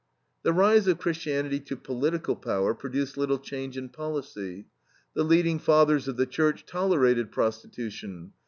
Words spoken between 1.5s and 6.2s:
to political power produced little change in policy. The leading fathers of